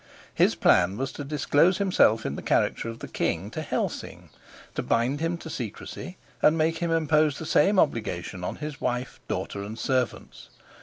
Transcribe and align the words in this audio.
His 0.33 0.55
plan 0.55 0.97
was 0.97 1.11
to 1.11 1.23
disclose 1.23 1.77
himself 1.77 2.25
in 2.25 2.35
the 2.35 2.41
character 2.41 2.89
of 2.89 2.97
the 2.97 3.07
king 3.07 3.51
to 3.51 3.61
Helsing, 3.61 4.29
to 4.73 4.81
bind 4.81 5.19
him 5.19 5.37
to 5.37 5.47
secrecy, 5.47 6.17
and 6.41 6.57
make 6.57 6.79
him 6.79 6.89
impose 6.89 7.37
the 7.37 7.45
same 7.45 7.77
obligation 7.77 8.43
on 8.43 8.55
his 8.55 8.81
wife, 8.81 9.19
daughter, 9.27 9.61
and 9.61 9.77
servants. 9.77 10.49